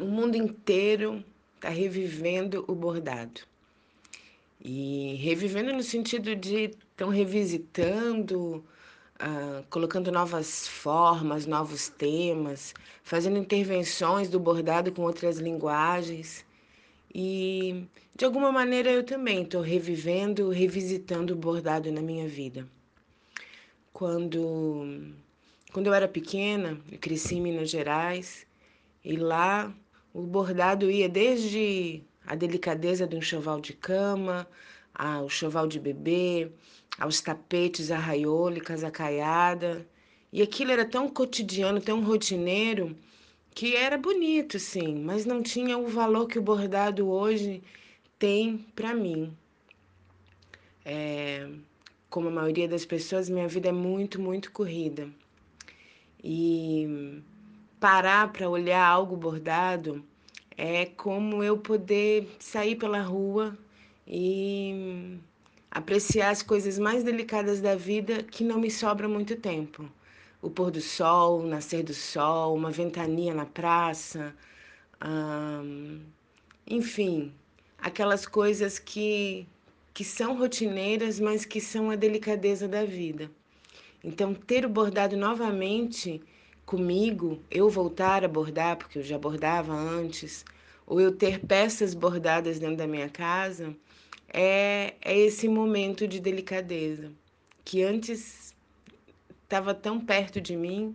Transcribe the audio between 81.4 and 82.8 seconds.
que são a delicadeza